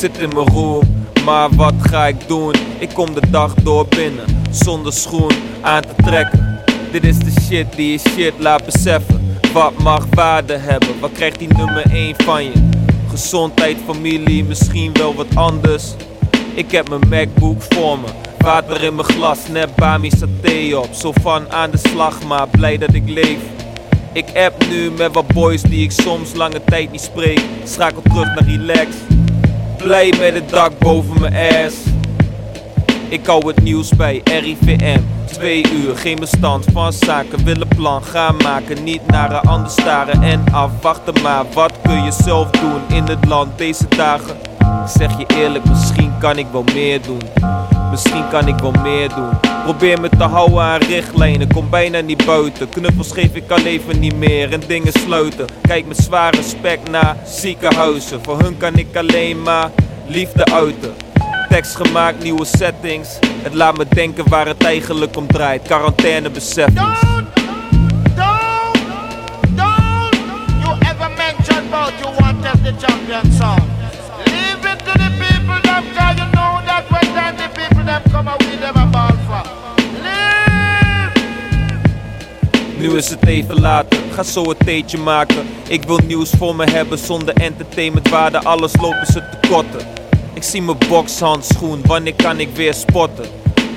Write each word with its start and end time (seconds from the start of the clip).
Zit 0.00 0.18
in 0.18 0.28
mijn 0.34 0.48
room, 0.48 0.82
maar 1.24 1.48
wat 1.56 1.74
ga 1.80 2.06
ik 2.06 2.28
doen? 2.28 2.54
Ik 2.78 2.88
kom 2.94 3.14
de 3.14 3.30
dag 3.30 3.54
door 3.54 3.86
binnen, 3.88 4.24
zonder 4.50 4.92
schoen 4.92 5.30
aan 5.60 5.82
te 5.82 6.02
trekken. 6.02 6.60
Dit 6.92 7.04
is 7.04 7.18
de 7.18 7.32
shit 7.40 7.66
die 7.76 7.92
je 7.92 7.98
shit 7.98 8.32
laat 8.38 8.64
beseffen. 8.64 9.38
Wat 9.52 9.78
mag 9.78 10.06
waarde 10.10 10.56
hebben? 10.56 11.00
Wat 11.00 11.12
krijgt 11.12 11.38
die 11.38 11.48
nummer 11.56 11.90
1 11.92 12.14
van 12.16 12.44
je? 12.44 12.52
Gezondheid, 13.08 13.76
familie, 13.86 14.44
misschien 14.44 14.92
wel 14.92 15.14
wat 15.14 15.34
anders. 15.34 15.94
Ik 16.54 16.70
heb 16.70 16.88
mijn 16.88 17.08
MacBook 17.08 17.62
voor 17.62 17.98
me. 17.98 18.06
Water 18.38 18.82
in 18.82 18.94
mijn 18.94 19.08
glas, 19.08 19.38
net 19.48 19.74
Bami 19.74 20.10
saté 20.10 20.76
op. 20.76 20.88
Zo 20.92 21.12
van 21.20 21.52
aan 21.52 21.70
de 21.70 21.78
slag, 21.78 22.24
maar 22.24 22.48
blij 22.48 22.78
dat 22.78 22.94
ik 22.94 23.08
leef. 23.08 23.38
Ik 24.12 24.26
app 24.34 24.64
nu 24.68 24.90
met 24.90 25.14
wat 25.14 25.26
boys 25.26 25.62
die 25.62 25.82
ik 25.82 25.90
soms 25.90 26.34
lange 26.34 26.64
tijd 26.64 26.90
niet 26.90 27.00
spreek. 27.00 27.40
Schakel 27.64 28.02
terug 28.02 28.26
naar 28.34 28.44
relax. 28.44 28.88
Blij 29.82 30.14
met 30.18 30.34
het 30.34 30.48
dak 30.48 30.78
boven 30.78 31.20
mijn 31.20 31.64
ass. 31.64 31.76
Ik 33.08 33.26
hou 33.26 33.46
het 33.46 33.62
nieuws 33.62 33.96
bij 33.96 34.20
RIVM. 34.24 35.00
Twee 35.24 35.64
uur, 35.72 35.96
geen 35.96 36.16
bestand 36.16 36.66
van 36.72 36.92
zaken. 36.92 37.44
Willen 37.44 37.68
plan 37.68 38.02
gaan 38.02 38.36
maken, 38.36 38.84
niet 38.84 39.06
naar 39.06 39.30
een 39.32 39.48
ander 39.48 39.70
staren 39.70 40.22
en 40.22 40.44
afwachten. 40.52 41.22
Maar 41.22 41.44
wat 41.54 41.72
kun 41.82 42.04
je 42.04 42.12
zelf 42.12 42.50
doen 42.50 42.96
in 42.96 43.04
het 43.04 43.26
land 43.26 43.58
deze 43.58 43.88
dagen? 43.88 44.36
Ik 44.58 44.90
zeg 44.98 45.18
je 45.18 45.24
eerlijk, 45.26 45.64
misschien 45.64 46.12
kan 46.18 46.38
ik 46.38 46.46
wel 46.52 46.64
meer 46.74 47.02
doen. 47.02 47.20
Misschien 47.90 48.28
kan 48.28 48.48
ik 48.48 48.58
wel 48.58 48.74
meer 48.82 49.08
doen. 49.08 49.30
Probeer 49.62 50.00
me 50.00 50.08
te 50.08 50.24
houden 50.24 50.60
aan 50.60 50.80
richtlijnen, 50.80 51.52
kom 51.52 51.70
bijna 51.70 52.00
niet 52.00 52.26
buiten. 52.26 52.68
Knuffels 52.68 53.12
geef 53.12 53.34
ik 53.34 53.50
al 53.50 53.64
even 53.64 54.00
niet 54.00 54.16
meer 54.16 54.52
en 54.52 54.62
dingen 54.66 54.92
sluiten. 54.92 55.46
Kijk 55.62 55.86
met 55.86 55.96
zwaar 55.96 56.34
respect 56.34 56.90
naar 56.90 57.16
ziekenhuizen. 57.24 58.20
Voor 58.22 58.38
hun 58.40 58.56
kan 58.56 58.74
ik 58.74 58.96
alleen 58.96 59.42
maar 59.42 59.70
liefde 60.06 60.44
uiten. 60.44 60.94
Tekst 61.48 61.76
gemaakt, 61.76 62.22
nieuwe 62.22 62.44
settings. 62.44 63.18
Het 63.42 63.54
laat 63.54 63.76
me 63.76 63.86
denken 63.88 64.28
waar 64.28 64.46
het 64.46 64.64
eigenlijk 64.64 65.16
om 65.16 65.26
draait. 65.26 65.62
Quarantaine. 65.62 66.30
Don't, 66.30 66.74
don't, 66.74 67.26
don't 69.56 70.16
you 70.62 70.76
ever 70.80 71.10
mention 71.16 71.66
about 71.68 71.92
you 72.00 72.14
want 72.18 72.44
as 72.46 72.60
the 72.62 72.86
champion 72.86 73.32
song. 73.32 73.79
Nu 82.90 82.96
is 82.96 83.10
het 83.10 83.26
even 83.26 83.60
later, 83.60 84.00
ga 84.12 84.22
zo 84.22 84.42
een 84.42 84.56
theetje 84.64 84.98
maken. 84.98 85.46
Ik 85.68 85.82
wil 85.82 85.98
nieuws 86.06 86.30
voor 86.30 86.56
me 86.56 86.64
hebben 86.70 86.98
zonder 86.98 87.34
entertainmentwaarde. 87.34 88.38
Alles 88.38 88.72
lopen 88.80 89.06
ze 89.06 89.22
te 89.30 89.48
kotten. 89.48 89.80
Ik 90.34 90.42
zie 90.42 90.62
mijn 90.62 90.78
bokshandschoen, 90.88 91.80
wanneer 91.86 92.14
kan 92.14 92.40
ik 92.40 92.48
weer 92.54 92.74
spotten? 92.74 93.24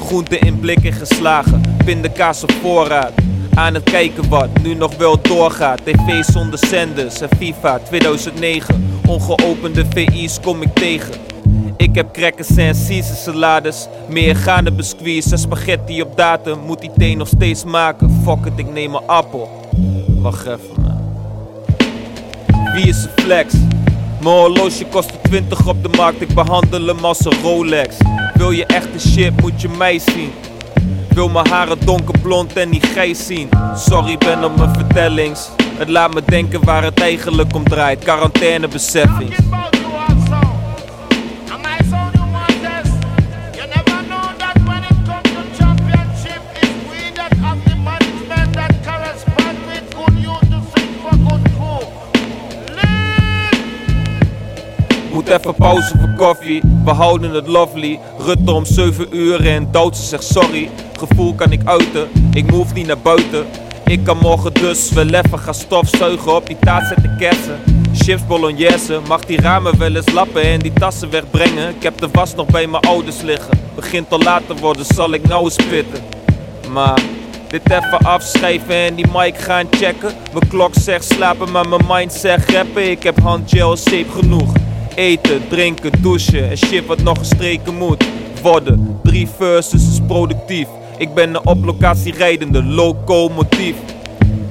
Groenten 0.00 0.40
in 0.40 0.60
blikken 0.60 0.92
geslagen, 0.92 1.60
pindakaas 1.84 2.42
op 2.42 2.52
voorraad. 2.62 3.12
Aan 3.54 3.74
het 3.74 3.90
kijken 3.90 4.28
wat 4.28 4.48
nu 4.62 4.74
nog 4.74 4.96
wel 4.96 5.20
doorgaat. 5.22 5.80
TV 5.84 6.24
zonder 6.24 6.58
zenders 6.58 7.20
en 7.20 7.28
FIFA 7.36 7.78
2009. 7.78 9.00
Ongeopende 9.06 9.84
VI's 9.94 10.40
kom 10.40 10.62
ik 10.62 10.74
tegen. 10.74 11.25
Ik 11.76 11.94
heb 11.94 12.12
crackers 12.12 12.48
en 12.48 12.74
Caesar 12.86 13.16
salades. 13.16 13.88
Meer 14.08 14.36
gaande 14.36 14.72
biscuits 14.72 15.32
en 15.32 15.38
spaghetti 15.38 16.02
op 16.02 16.16
datum. 16.16 16.58
Moet 16.58 16.80
die 16.80 16.90
thee 16.96 17.16
nog 17.16 17.28
steeds 17.28 17.64
maken. 17.64 18.20
Fuck 18.24 18.46
it, 18.46 18.52
ik 18.56 18.72
neem 18.72 18.94
een 18.94 19.06
appel. 19.06 19.50
Wacht 20.06 20.46
even 20.46 20.82
man. 20.82 21.00
Wie 22.74 22.88
is 22.88 23.04
een 23.04 23.22
flex? 23.24 23.54
Mijn 24.20 24.34
horloge 24.36 24.84
kost 24.84 25.12
20 25.22 25.66
op 25.66 25.82
de 25.82 25.88
markt, 25.88 26.20
ik 26.20 26.34
behandel 26.34 26.86
hem 26.86 27.04
als 27.04 27.24
een 27.24 27.40
Rolex. 27.42 27.96
Wil 28.34 28.50
je 28.50 28.66
echte 28.66 29.08
shit, 29.08 29.40
moet 29.40 29.60
je 29.60 29.68
mij 29.68 29.98
zien. 29.98 30.30
Wil 31.08 31.28
mijn 31.28 31.48
haren 31.48 31.78
donkerblond 31.84 32.52
en 32.52 32.68
niet 32.68 32.86
grijs 32.86 33.26
zien. 33.26 33.48
Sorry, 33.74 34.18
ben 34.18 34.44
op 34.44 34.56
mijn 34.56 34.74
vertellings. 34.74 35.48
Het 35.78 35.88
laat 35.88 36.14
me 36.14 36.22
denken 36.24 36.64
waar 36.64 36.82
het 36.82 37.00
eigenlijk 37.00 37.54
om 37.54 37.64
draait. 37.64 38.04
Quarantaine 38.04 38.68
beseffings. 38.68 39.36
Even 55.26 55.54
pauze 55.54 55.98
voor 55.98 56.14
koffie, 56.16 56.62
we 56.84 56.90
houden 56.90 57.30
het 57.30 57.46
lovely. 57.46 57.98
Rutte 58.18 58.52
om 58.52 58.64
7 58.64 59.16
uur 59.16 59.46
en 59.46 59.68
Duitse 59.70 60.02
zegt 60.02 60.24
sorry. 60.24 60.70
Gevoel 60.98 61.34
kan 61.34 61.52
ik 61.52 61.60
uiten, 61.64 62.08
ik 62.32 62.50
move 62.50 62.74
niet 62.74 62.86
naar 62.86 62.98
buiten. 62.98 63.46
Ik 63.84 64.04
kan 64.04 64.18
morgen 64.18 64.54
dus 64.54 64.90
wel 64.90 65.08
even 65.08 65.38
gaan 65.38 65.54
stofzuigen 65.54 66.34
op 66.34 66.46
die 66.46 66.56
taart 66.60 66.86
zetten 66.86 67.16
kersen. 67.18 67.58
Chips 67.94 68.26
bolognese, 68.26 69.00
mag 69.08 69.24
die 69.24 69.40
ramen 69.40 69.78
wel 69.78 69.94
eens 69.94 70.12
lappen 70.12 70.42
en 70.42 70.58
die 70.58 70.72
tassen 70.72 71.10
wegbrengen. 71.10 71.68
Ik 71.68 71.82
heb 71.82 71.98
de 71.98 72.08
was 72.12 72.34
nog 72.34 72.46
bij 72.46 72.66
mijn 72.66 72.82
ouders 72.82 73.22
liggen. 73.22 73.58
Begint 73.74 74.12
al 74.12 74.18
laat 74.18 74.42
te 74.46 74.54
worden, 74.54 74.84
zal 74.84 75.12
ik 75.12 75.28
nou 75.28 75.50
spitten. 75.50 76.02
Maar 76.72 77.00
dit 77.48 77.70
even 77.70 77.98
afschrijven 77.98 78.74
en 78.74 78.94
die 78.94 79.06
mic 79.12 79.38
gaan 79.38 79.66
checken. 79.70 80.12
Mijn 80.32 80.48
klok 80.48 80.74
zegt 80.74 81.04
slapen, 81.04 81.50
maar 81.50 81.68
mijn 81.68 81.84
mind 81.88 82.12
zegt 82.12 82.50
rappen. 82.50 82.90
Ik 82.90 83.02
heb 83.02 83.20
handgel, 83.20 83.76
zeep 83.76 84.10
genoeg. 84.10 84.55
Eten, 84.96 85.48
drinken, 85.48 85.90
douchen 86.02 86.50
en 86.50 86.56
shit 86.56 86.86
wat 86.86 87.02
nog 87.02 87.18
gestreken 87.18 87.74
moet 87.74 88.04
worden. 88.42 88.98
Drie 89.02 89.28
verses 89.28 89.88
is 89.88 90.00
productief. 90.06 90.66
Ik 90.98 91.14
ben 91.14 91.28
een 91.34 91.46
op 91.46 91.64
locatie 91.64 92.14
rijdende 92.14 92.62
locomotief. 92.62 93.76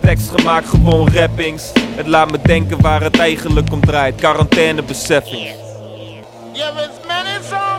Tekst 0.00 0.30
gemaakt, 0.30 0.68
gewoon 0.68 1.12
rappings. 1.12 1.72
Het 1.96 2.06
laat 2.06 2.30
me 2.30 2.38
denken 2.42 2.80
waar 2.80 3.02
het 3.02 3.18
eigenlijk 3.18 3.72
om 3.72 3.80
draait. 3.80 4.14
Quarantaine 4.14 4.82
beseffing. 4.82 5.42
Yeah, 6.52 7.73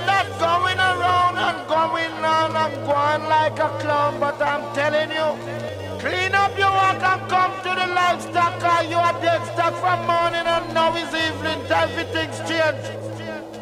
things 12.28 12.50
change. 12.50 13.55